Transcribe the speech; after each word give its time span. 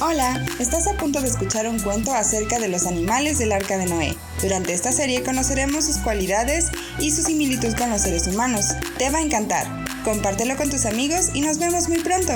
Hola, 0.00 0.46
estás 0.60 0.86
a 0.86 0.96
punto 0.96 1.20
de 1.20 1.26
escuchar 1.26 1.66
un 1.66 1.80
cuento 1.80 2.12
acerca 2.14 2.60
de 2.60 2.68
los 2.68 2.86
animales 2.86 3.38
del 3.38 3.50
arca 3.50 3.76
de 3.76 3.86
Noé. 3.86 4.16
Durante 4.40 4.72
esta 4.72 4.92
serie 4.92 5.24
conoceremos 5.24 5.86
sus 5.86 5.98
cualidades 5.98 6.70
y 7.00 7.10
su 7.10 7.22
similitud 7.22 7.76
con 7.76 7.90
los 7.90 8.02
seres 8.02 8.28
humanos. 8.28 8.66
Te 8.96 9.10
va 9.10 9.18
a 9.18 9.22
encantar. 9.22 9.66
Compártelo 10.04 10.56
con 10.56 10.70
tus 10.70 10.86
amigos 10.86 11.30
y 11.34 11.40
nos 11.40 11.58
vemos 11.58 11.88
muy 11.88 11.98
pronto. 11.98 12.32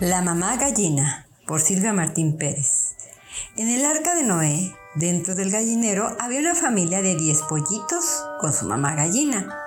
La 0.00 0.20
mamá 0.20 0.56
gallina, 0.56 1.28
por 1.46 1.60
Silvia 1.60 1.92
Martín 1.92 2.36
Pérez. 2.36 2.96
En 3.56 3.68
el 3.68 3.84
arca 3.84 4.16
de 4.16 4.24
Noé, 4.24 4.74
dentro 4.96 5.36
del 5.36 5.52
gallinero, 5.52 6.16
había 6.18 6.40
una 6.40 6.56
familia 6.56 7.02
de 7.02 7.14
10 7.14 7.42
pollitos 7.42 8.24
con 8.40 8.52
su 8.52 8.66
mamá 8.66 8.96
gallina. 8.96 9.61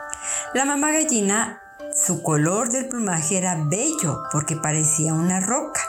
La 0.56 0.64
mamá 0.64 0.94
gallina, 0.94 1.62
su 1.94 2.24
color 2.24 2.70
del 2.70 2.88
plumaje 2.88 3.38
era 3.38 3.62
bello 3.66 4.24
porque 4.32 4.56
parecía 4.56 5.14
una 5.14 5.42
roca. 5.42 5.82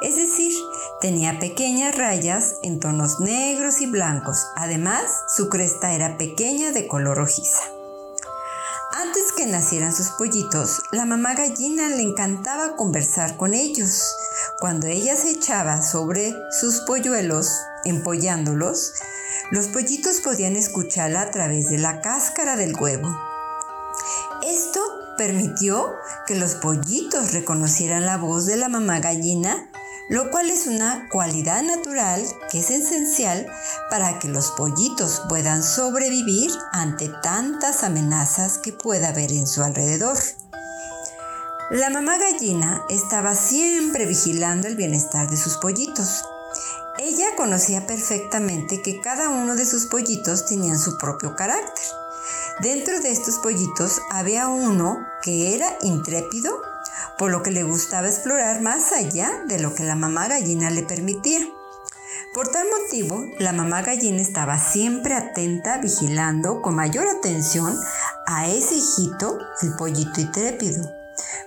Es 0.00 0.16
decir, 0.16 0.50
tenía 0.98 1.38
pequeñas 1.38 1.94
rayas 1.94 2.54
en 2.62 2.80
tonos 2.80 3.20
negros 3.20 3.82
y 3.82 3.86
blancos. 3.86 4.46
Además, 4.56 5.24
su 5.36 5.50
cresta 5.50 5.92
era 5.92 6.16
pequeña 6.16 6.72
de 6.72 6.88
color 6.88 7.18
rojiza. 7.18 7.64
Antes 8.94 9.30
que 9.36 9.44
nacieran 9.44 9.94
sus 9.94 10.08
pollitos, 10.12 10.80
la 10.90 11.04
mamá 11.04 11.34
gallina 11.34 11.90
le 11.90 12.00
encantaba 12.00 12.76
conversar 12.76 13.36
con 13.36 13.52
ellos. 13.52 14.16
Cuando 14.58 14.86
ella 14.86 15.18
se 15.18 15.32
echaba 15.32 15.82
sobre 15.82 16.34
sus 16.58 16.80
polluelos, 16.86 17.52
empollándolos, 17.84 18.94
los 19.50 19.68
pollitos 19.68 20.22
podían 20.22 20.56
escucharla 20.56 21.20
a 21.20 21.30
través 21.30 21.68
de 21.68 21.76
la 21.76 22.00
cáscara 22.00 22.56
del 22.56 22.74
huevo. 22.74 23.33
Esto 24.46 24.80
permitió 25.16 25.94
que 26.26 26.34
los 26.34 26.56
pollitos 26.56 27.32
reconocieran 27.32 28.04
la 28.04 28.18
voz 28.18 28.44
de 28.44 28.56
la 28.56 28.68
mamá 28.68 28.98
gallina, 28.98 29.70
lo 30.10 30.30
cual 30.30 30.50
es 30.50 30.66
una 30.66 31.08
cualidad 31.10 31.62
natural 31.62 32.22
que 32.50 32.58
es 32.58 32.70
esencial 32.70 33.46
para 33.88 34.18
que 34.18 34.28
los 34.28 34.50
pollitos 34.50 35.22
puedan 35.30 35.62
sobrevivir 35.62 36.50
ante 36.72 37.08
tantas 37.22 37.84
amenazas 37.84 38.58
que 38.58 38.72
pueda 38.72 39.10
haber 39.10 39.32
en 39.32 39.46
su 39.46 39.62
alrededor. 39.62 40.18
La 41.70 41.88
mamá 41.88 42.18
gallina 42.18 42.84
estaba 42.90 43.34
siempre 43.34 44.04
vigilando 44.04 44.68
el 44.68 44.76
bienestar 44.76 45.30
de 45.30 45.38
sus 45.38 45.56
pollitos. 45.56 46.22
Ella 46.98 47.28
conocía 47.34 47.86
perfectamente 47.86 48.82
que 48.82 49.00
cada 49.00 49.30
uno 49.30 49.56
de 49.56 49.64
sus 49.64 49.86
pollitos 49.86 50.44
tenían 50.44 50.78
su 50.78 50.98
propio 50.98 51.34
carácter. 51.34 52.03
Dentro 52.60 53.00
de 53.00 53.10
estos 53.10 53.38
pollitos 53.38 54.00
había 54.10 54.48
uno 54.48 55.06
que 55.22 55.54
era 55.54 55.76
intrépido, 55.82 56.62
por 57.18 57.30
lo 57.30 57.42
que 57.42 57.50
le 57.50 57.64
gustaba 57.64 58.08
explorar 58.08 58.60
más 58.60 58.92
allá 58.92 59.42
de 59.46 59.58
lo 59.58 59.74
que 59.74 59.82
la 59.82 59.96
mamá 59.96 60.28
gallina 60.28 60.70
le 60.70 60.82
permitía. 60.82 61.40
Por 62.32 62.48
tal 62.48 62.66
motivo, 62.68 63.24
la 63.38 63.52
mamá 63.52 63.82
gallina 63.82 64.22
estaba 64.22 64.58
siempre 64.58 65.14
atenta, 65.14 65.78
vigilando 65.78 66.62
con 66.62 66.74
mayor 66.74 67.08
atención 67.08 67.76
a 68.26 68.46
ese 68.48 68.76
hijito, 68.76 69.38
el 69.62 69.74
pollito 69.74 70.20
intrépido, 70.20 70.92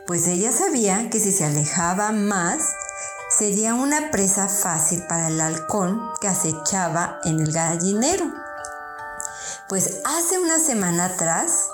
pues 0.05 0.27
ella 0.27 0.51
sabía 0.51 1.09
que 1.09 1.19
si 1.19 1.31
se 1.31 1.45
alejaba 1.45 2.11
más, 2.11 2.73
sería 3.29 3.75
una 3.75 4.09
presa 4.11 4.47
fácil 4.47 5.03
para 5.07 5.27
el 5.27 5.39
halcón 5.41 6.01
que 6.21 6.27
acechaba 6.27 7.19
en 7.25 7.39
el 7.39 7.51
gallinero. 7.51 8.46
Pues 9.69 9.99
hace 10.05 10.39
una 10.39 10.59
semana 10.59 11.05
atrás, 11.05 11.71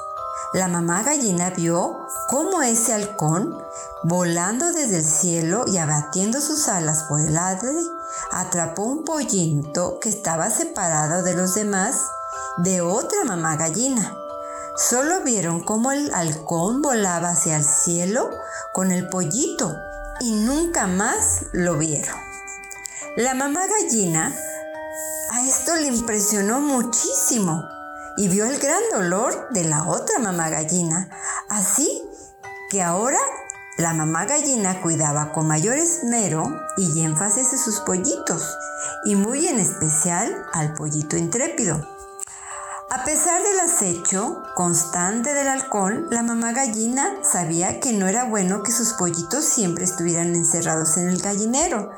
la 0.51 0.67
mamá 0.67 1.03
gallina 1.03 1.51
vio 1.51 2.07
cómo 2.27 2.63
ese 2.63 2.91
halcón, 2.91 3.55
volando 4.01 4.71
desde 4.71 4.97
el 4.97 5.05
cielo 5.05 5.65
y 5.67 5.77
abatiendo 5.77 6.41
sus 6.41 6.67
alas 6.69 7.03
por 7.03 7.21
el 7.21 7.37
aire, 7.37 7.69
atrapó 8.31 8.81
un 8.81 9.03
pollito 9.03 9.99
que 9.99 10.09
estaba 10.09 10.49
separado 10.49 11.21
de 11.21 11.35
los 11.35 11.53
demás 11.53 12.07
de 12.57 12.81
otra 12.81 13.25
mamá 13.25 13.57
gallina. 13.57 14.17
Solo 14.75 15.21
vieron 15.21 15.63
cómo 15.63 15.91
el 15.91 16.11
halcón 16.15 16.81
volaba 16.81 17.29
hacia 17.29 17.57
el 17.57 17.63
cielo 17.63 18.31
con 18.73 18.91
el 18.91 19.07
pollito 19.07 19.75
y 20.19 20.31
nunca 20.31 20.87
más 20.87 21.43
lo 21.51 21.77
vieron. 21.77 22.17
La 23.17 23.35
mamá 23.35 23.67
gallina 23.67 24.35
a 25.29 25.47
esto 25.47 25.75
le 25.75 25.89
impresionó 25.89 26.59
muchísimo 26.59 27.69
y 28.17 28.27
vio 28.27 28.45
el 28.45 28.59
gran 28.59 28.81
dolor 28.91 29.47
de 29.51 29.63
la 29.63 29.87
otra 29.87 30.19
mamá 30.19 30.49
gallina. 30.49 31.09
Así 31.49 32.01
que 32.69 32.81
ahora 32.81 33.19
la 33.77 33.93
mamá 33.93 34.25
gallina 34.25 34.81
cuidaba 34.81 35.31
con 35.31 35.47
mayor 35.47 35.77
esmero 35.77 36.45
y 36.77 37.01
énfasis 37.01 37.53
a 37.53 37.57
sus 37.57 37.79
pollitos, 37.79 38.55
y 39.05 39.15
muy 39.15 39.47
en 39.47 39.59
especial 39.59 40.45
al 40.53 40.75
pollito 40.75 41.17
intrépido. 41.17 41.87
A 42.91 43.05
pesar 43.05 43.41
del 43.41 43.59
acecho 43.59 44.43
constante 44.55 45.33
del 45.33 45.47
halcón, 45.47 46.05
la 46.11 46.21
mamá 46.21 46.51
gallina 46.51 47.17
sabía 47.23 47.79
que 47.79 47.93
no 47.93 48.07
era 48.07 48.25
bueno 48.25 48.61
que 48.61 48.71
sus 48.71 48.93
pollitos 48.93 49.43
siempre 49.43 49.83
estuvieran 49.83 50.35
encerrados 50.35 50.97
en 50.97 51.09
el 51.09 51.19
gallinero, 51.19 51.89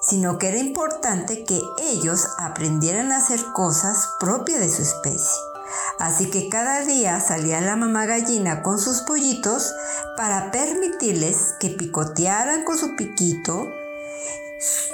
sino 0.00 0.38
que 0.38 0.50
era 0.50 0.58
importante 0.58 1.42
que 1.44 1.60
ellos 1.82 2.28
aprendieran 2.38 3.10
a 3.10 3.16
hacer 3.16 3.40
cosas 3.52 4.10
propias 4.20 4.60
de 4.60 4.70
su 4.70 4.82
especie. 4.82 5.53
Así 5.98 6.28
que 6.30 6.48
cada 6.48 6.80
día 6.80 7.20
salía 7.20 7.60
la 7.60 7.76
mamá 7.76 8.04
gallina 8.06 8.62
con 8.62 8.78
sus 8.78 9.02
pollitos 9.02 9.72
para 10.16 10.50
permitirles 10.50 11.54
que 11.60 11.70
picotearan 11.70 12.64
con 12.64 12.76
su 12.76 12.96
piquito 12.96 13.68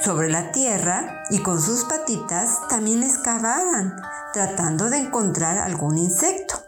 sobre 0.03 0.31
la 0.31 0.53
tierra 0.53 1.25
y 1.31 1.39
con 1.39 1.61
sus 1.61 1.85
patitas 1.85 2.69
también 2.69 3.03
excavaran, 3.03 3.97
tratando 4.33 4.91
de 4.91 4.99
encontrar 4.99 5.59
algún 5.59 5.97
insecto. 5.97 6.63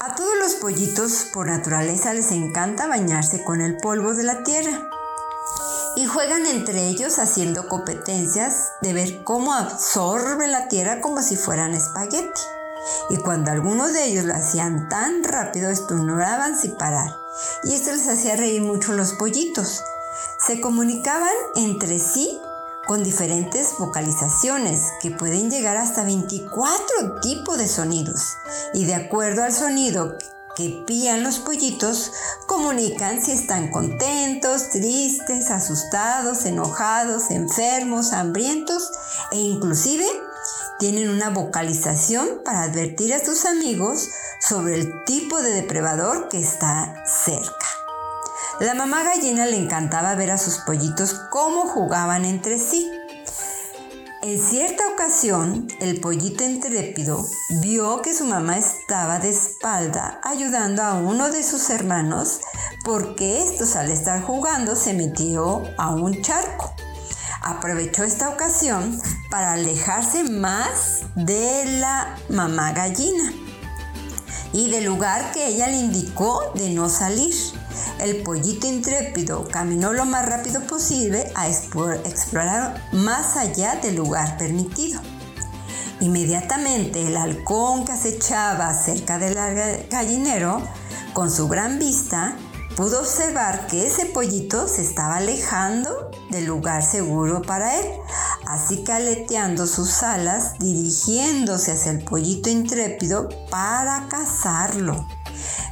A 0.00 0.16
todos 0.16 0.36
los 0.40 0.54
pollitos 0.54 1.26
por 1.32 1.46
naturaleza 1.46 2.12
les 2.14 2.32
encanta 2.32 2.88
bañarse 2.88 3.44
con 3.44 3.60
el 3.60 3.76
polvo 3.76 4.14
de 4.14 4.24
la 4.24 4.42
tierra 4.42 4.88
y 5.94 6.06
juegan 6.06 6.46
entre 6.46 6.88
ellos 6.88 7.20
haciendo 7.20 7.68
competencias 7.68 8.72
de 8.80 8.94
ver 8.94 9.22
cómo 9.22 9.54
absorben 9.54 10.50
la 10.50 10.66
tierra 10.68 11.00
como 11.00 11.22
si 11.22 11.36
fueran 11.36 11.74
espagueti 11.74 12.40
y 13.10 13.16
cuando 13.16 13.50
algunos 13.50 13.92
de 13.92 14.06
ellos 14.06 14.24
lo 14.24 14.34
hacían 14.34 14.88
tan 14.88 15.24
rápido 15.24 15.70
estornudaban 15.70 16.58
sin 16.58 16.76
parar, 16.76 17.10
y 17.64 17.74
esto 17.74 17.92
les 17.92 18.08
hacía 18.08 18.36
reír 18.36 18.62
mucho 18.62 18.92
los 18.92 19.14
pollitos. 19.14 19.82
Se 20.44 20.60
comunicaban 20.60 21.32
entre 21.56 21.98
sí 21.98 22.38
con 22.86 23.04
diferentes 23.04 23.78
vocalizaciones 23.78 24.88
que 25.00 25.10
pueden 25.10 25.50
llegar 25.50 25.76
hasta 25.76 26.04
24 26.04 27.20
tipos 27.20 27.58
de 27.58 27.68
sonidos, 27.68 28.36
y 28.74 28.84
de 28.84 28.94
acuerdo 28.94 29.42
al 29.42 29.52
sonido 29.52 30.16
que 30.56 30.84
pían 30.86 31.22
los 31.22 31.38
pollitos, 31.38 32.12
comunican 32.46 33.22
si 33.22 33.32
están 33.32 33.70
contentos, 33.70 34.70
tristes, 34.70 35.50
asustados, 35.50 36.44
enojados, 36.44 37.30
enfermos, 37.30 38.12
hambrientos 38.12 38.90
e 39.30 39.38
inclusive 39.38 40.06
tienen 40.82 41.10
una 41.10 41.30
vocalización 41.30 42.42
para 42.44 42.62
advertir 42.62 43.14
a 43.14 43.24
sus 43.24 43.44
amigos 43.44 44.08
sobre 44.40 44.74
el 44.74 45.04
tipo 45.04 45.40
de 45.40 45.52
depredador 45.52 46.28
que 46.28 46.40
está 46.40 47.04
cerca. 47.06 47.66
La 48.58 48.74
mamá 48.74 49.04
gallina 49.04 49.46
le 49.46 49.58
encantaba 49.58 50.16
ver 50.16 50.32
a 50.32 50.38
sus 50.38 50.58
pollitos 50.58 51.14
cómo 51.30 51.68
jugaban 51.68 52.24
entre 52.24 52.58
sí. 52.58 52.90
En 54.22 54.42
cierta 54.42 54.82
ocasión, 54.88 55.68
el 55.78 56.00
pollito 56.00 56.42
intrépido 56.42 57.24
vio 57.60 58.02
que 58.02 58.12
su 58.12 58.24
mamá 58.24 58.58
estaba 58.58 59.20
de 59.20 59.30
espalda 59.30 60.20
ayudando 60.24 60.82
a 60.82 60.94
uno 60.94 61.30
de 61.30 61.44
sus 61.44 61.70
hermanos 61.70 62.40
porque 62.84 63.40
estos 63.40 63.76
al 63.76 63.88
estar 63.88 64.20
jugando 64.20 64.74
se 64.74 64.94
metió 64.94 65.62
a 65.78 65.94
un 65.94 66.22
charco 66.22 66.74
aprovechó 67.44 68.04
esta 68.04 68.28
ocasión 68.28 69.00
para 69.30 69.52
alejarse 69.52 70.24
más 70.24 71.02
de 71.14 71.64
la 71.80 72.16
mamá 72.28 72.72
gallina 72.72 73.32
y 74.52 74.70
del 74.70 74.84
lugar 74.84 75.32
que 75.32 75.48
ella 75.48 75.66
le 75.66 75.78
indicó 75.78 76.52
de 76.54 76.70
no 76.70 76.88
salir. 76.88 77.34
El 78.00 78.22
pollito 78.22 78.66
intrépido 78.66 79.48
caminó 79.48 79.92
lo 79.92 80.04
más 80.04 80.26
rápido 80.26 80.60
posible 80.66 81.30
a 81.34 81.48
explorar 81.48 82.82
más 82.92 83.36
allá 83.36 83.76
del 83.76 83.96
lugar 83.96 84.36
permitido. 84.36 85.00
Inmediatamente 86.00 87.06
el 87.06 87.16
halcón 87.16 87.84
que 87.84 87.92
acechaba 87.92 88.74
cerca 88.74 89.18
del 89.18 89.34
gallinero, 89.88 90.60
con 91.12 91.30
su 91.30 91.46
gran 91.46 91.78
vista, 91.78 92.36
pudo 92.76 93.00
observar 93.00 93.66
que 93.66 93.86
ese 93.86 94.06
pollito 94.06 94.68
se 94.68 94.82
estaba 94.82 95.16
alejando 95.16 96.10
del 96.30 96.46
lugar 96.46 96.82
seguro 96.82 97.42
para 97.42 97.78
él, 97.78 97.86
así 98.46 98.84
que 98.84 98.92
aleteando 98.92 99.66
sus 99.66 100.02
alas, 100.02 100.58
dirigiéndose 100.58 101.72
hacia 101.72 101.92
el 101.92 102.04
pollito 102.04 102.48
intrépido 102.48 103.28
para 103.50 104.08
cazarlo. 104.08 105.06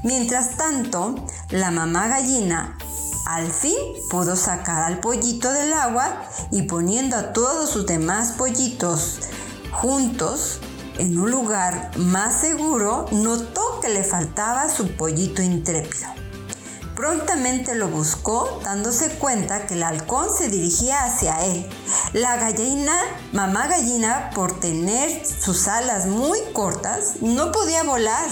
Mientras 0.03 0.57
tanto, 0.57 1.15
la 1.51 1.71
mamá 1.71 2.09
gallina 2.09 2.77
al 3.27 3.51
fin 3.53 3.77
pudo 4.11 4.35
sacar 4.37 4.83
al 4.83 5.01
pollito 5.01 5.53
del 5.53 5.73
agua 5.73 6.23
y 6.51 6.63
poniendo 6.63 7.17
a 7.17 7.33
todos 7.33 7.71
sus 7.71 7.87
demás 7.87 8.33
pollitos 8.33 9.21
juntos 9.73 10.61
en 10.99 11.19
un 11.19 11.31
lugar 11.31 11.91
más 11.97 12.41
seguro, 12.41 13.07
notó 13.13 13.81
que 13.81 13.89
le 13.89 14.05
faltaba 14.05 14.69
su 14.69 14.97
pollito 14.97 15.41
intrépido. 15.41 16.20
Prontamente 17.01 17.75
lo 17.75 17.89
buscó, 17.89 18.61
dándose 18.63 19.09
cuenta 19.15 19.67
que 19.67 19.73
el 19.73 19.85
halcón 19.85 20.29
se 20.37 20.51
dirigía 20.51 21.05
hacia 21.05 21.47
él. 21.47 21.67
La 22.13 22.37
gallina, 22.37 22.93
mamá 23.33 23.69
gallina, 23.69 24.31
por 24.35 24.61
tener 24.61 25.25
sus 25.25 25.67
alas 25.67 26.05
muy 26.05 26.39
cortas, 26.53 27.23
no 27.23 27.53
podía 27.53 27.85
volar 27.85 28.29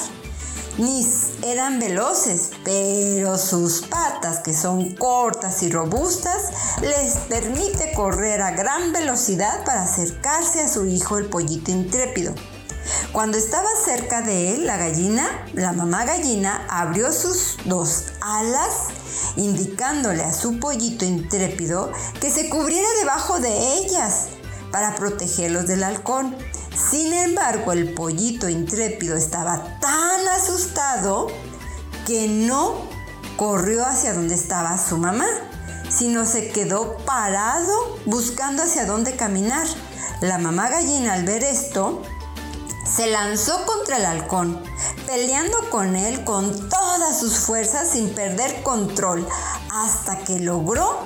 ni 0.76 1.02
eran 1.44 1.80
veloces, 1.80 2.50
pero 2.62 3.38
sus 3.38 3.80
patas, 3.80 4.40
que 4.40 4.52
son 4.52 4.94
cortas 4.96 5.62
y 5.62 5.70
robustas, 5.70 6.50
les 6.82 7.16
permite 7.26 7.94
correr 7.94 8.42
a 8.42 8.50
gran 8.50 8.92
velocidad 8.92 9.64
para 9.64 9.84
acercarse 9.84 10.60
a 10.60 10.68
su 10.68 10.84
hijo 10.84 11.16
el 11.16 11.30
pollito 11.30 11.70
intrépido. 11.70 12.34
Cuando 13.12 13.38
estaba 13.38 13.68
cerca 13.84 14.22
de 14.22 14.54
él, 14.54 14.66
la 14.66 14.76
gallina, 14.76 15.46
la 15.54 15.72
mamá 15.72 16.04
gallina, 16.04 16.66
abrió 16.68 17.12
sus 17.12 17.56
dos 17.64 18.04
alas, 18.20 18.88
indicándole 19.36 20.22
a 20.22 20.32
su 20.32 20.58
pollito 20.58 21.04
intrépido 21.04 21.92
que 22.20 22.30
se 22.30 22.48
cubriera 22.48 22.88
debajo 23.00 23.40
de 23.40 23.76
ellas 23.78 24.28
para 24.70 24.94
protegerlos 24.94 25.66
del 25.66 25.84
halcón. 25.84 26.36
Sin 26.90 27.12
embargo, 27.12 27.72
el 27.72 27.94
pollito 27.94 28.48
intrépido 28.48 29.16
estaba 29.16 29.78
tan 29.80 30.28
asustado 30.28 31.28
que 32.06 32.28
no 32.28 32.86
corrió 33.36 33.84
hacia 33.84 34.14
donde 34.14 34.34
estaba 34.34 34.78
su 34.78 34.96
mamá, 34.96 35.26
sino 35.88 36.26
se 36.26 36.50
quedó 36.50 36.96
parado 36.98 37.98
buscando 38.04 38.62
hacia 38.62 38.84
dónde 38.86 39.16
caminar. 39.16 39.66
La 40.20 40.38
mamá 40.38 40.68
gallina 40.68 41.14
al 41.14 41.24
ver 41.24 41.44
esto, 41.44 42.02
se 42.88 43.06
lanzó 43.08 43.64
contra 43.66 43.98
el 43.98 44.06
halcón, 44.06 44.60
peleando 45.06 45.56
con 45.70 45.94
él 45.96 46.24
con 46.24 46.68
todas 46.68 47.18
sus 47.18 47.38
fuerzas 47.38 47.90
sin 47.90 48.10
perder 48.10 48.62
control, 48.62 49.26
hasta 49.72 50.18
que 50.18 50.40
logró 50.40 50.98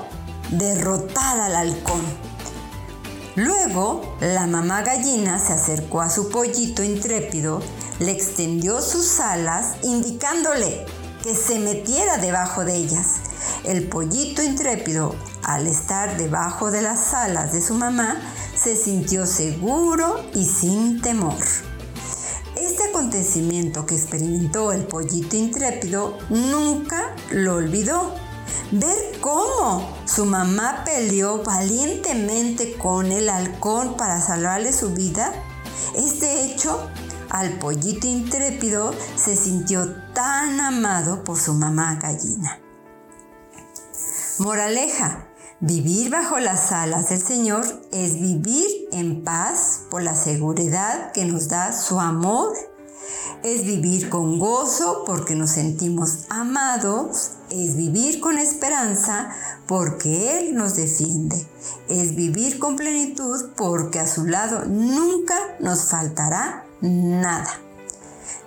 derrotar 0.50 1.40
al 1.40 1.56
halcón. 1.56 2.02
Luego, 3.34 4.16
la 4.20 4.46
mamá 4.46 4.82
gallina 4.82 5.38
se 5.38 5.54
acercó 5.54 6.02
a 6.02 6.10
su 6.10 6.28
pollito 6.28 6.82
intrépido, 6.82 7.62
le 7.98 8.12
extendió 8.12 8.80
sus 8.82 9.20
alas, 9.20 9.76
indicándole 9.82 10.84
que 11.22 11.34
se 11.34 11.58
metiera 11.58 12.18
debajo 12.18 12.64
de 12.64 12.76
ellas. 12.76 13.06
El 13.64 13.88
pollito 13.88 14.42
intrépido, 14.42 15.14
al 15.42 15.66
estar 15.66 16.16
debajo 16.18 16.70
de 16.70 16.82
las 16.82 17.14
alas 17.14 17.52
de 17.52 17.62
su 17.62 17.74
mamá, 17.74 18.20
se 18.54 18.76
sintió 18.76 19.26
seguro 19.26 20.22
y 20.34 20.44
sin 20.44 21.00
temor. 21.00 21.42
Acontecimiento 22.92 23.86
que 23.86 23.94
experimentó 23.94 24.70
el 24.70 24.84
pollito 24.84 25.34
intrépido 25.34 26.18
nunca 26.28 27.16
lo 27.30 27.54
olvidó 27.54 28.14
ver 28.70 29.18
cómo 29.22 29.96
su 30.04 30.26
mamá 30.26 30.82
peleó 30.84 31.42
valientemente 31.42 32.76
con 32.76 33.10
el 33.10 33.30
halcón 33.30 33.96
para 33.96 34.20
salvarle 34.20 34.74
su 34.74 34.90
vida, 34.90 35.32
este 35.96 36.44
hecho 36.44 36.86
al 37.30 37.58
pollito 37.58 38.06
intrépido 38.06 38.94
se 39.16 39.36
sintió 39.36 39.94
tan 40.12 40.60
amado 40.60 41.24
por 41.24 41.38
su 41.38 41.54
mamá 41.54 41.94
gallina. 41.94 42.60
Moraleja, 44.38 45.28
vivir 45.60 46.10
bajo 46.10 46.38
las 46.40 46.72
alas 46.72 47.08
del 47.08 47.22
Señor 47.22 47.64
es 47.90 48.20
vivir 48.20 48.66
en 48.92 49.24
paz 49.24 49.80
por 49.90 50.02
la 50.02 50.14
seguridad 50.14 51.12
que 51.12 51.24
nos 51.24 51.48
da 51.48 51.72
su 51.72 51.98
amor 51.98 52.52
es 53.42 53.64
vivir 53.64 54.08
con 54.08 54.38
gozo 54.38 55.04
porque 55.06 55.34
nos 55.34 55.50
sentimos 55.50 56.26
amados, 56.28 57.32
es 57.50 57.76
vivir 57.76 58.20
con 58.20 58.38
esperanza 58.38 59.30
porque 59.66 60.38
Él 60.38 60.54
nos 60.54 60.76
defiende, 60.76 61.46
es 61.88 62.14
vivir 62.14 62.58
con 62.58 62.76
plenitud 62.76 63.50
porque 63.56 63.98
a 63.98 64.06
su 64.06 64.26
lado 64.26 64.64
nunca 64.66 65.36
nos 65.60 65.86
faltará 65.86 66.64
nada. 66.80 67.60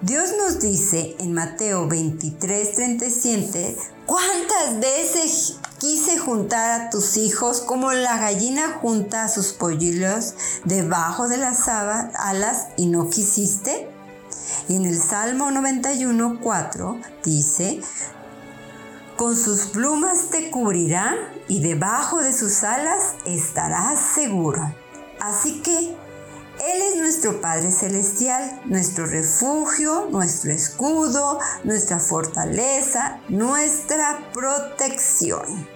Dios 0.02 0.32
nos 0.38 0.60
dice 0.60 1.16
en 1.20 1.34
Mateo 1.34 1.88
23, 1.88 2.74
37, 2.74 3.78
¿cuántas 4.06 4.80
veces 4.80 5.56
quise 5.80 6.18
juntar 6.18 6.82
a 6.82 6.90
tus 6.90 7.18
hijos 7.18 7.62
como 7.62 7.92
la 7.92 8.18
gallina 8.18 8.78
junta 8.82 9.24
a 9.24 9.30
sus 9.30 9.54
polluelos 9.54 10.36
debajo 10.66 11.28
de 11.28 11.38
las 11.38 11.68
alas 11.68 12.68
y 12.78 12.88
no 12.88 13.10
quisiste? 13.10 13.95
Y 14.68 14.76
en 14.76 14.86
el 14.86 15.02
Salmo 15.02 15.52
91, 15.52 16.40
4 16.42 17.00
dice, 17.24 17.82
con 19.16 19.38
sus 19.38 19.68
plumas 19.68 20.30
te 20.30 20.52
cubrirá 20.52 21.16
y 21.48 21.62
debajo 21.62 22.20
de 22.20 22.34
sus 22.34 22.64
alas 22.64 23.16
estarás 23.26 24.00
seguro. 24.00 24.76
Así 25.22 25.62
que 25.62 25.78
Él 25.80 26.82
es 26.92 26.98
nuestro 26.98 27.40
Padre 27.40 27.72
Celestial, 27.72 28.62
nuestro 28.66 29.06
refugio, 29.06 30.08
nuestro 30.12 30.52
escudo, 30.52 31.40
nuestra 31.64 32.00
fortaleza, 32.00 33.22
nuestra 33.30 34.32
protección. 34.34 35.75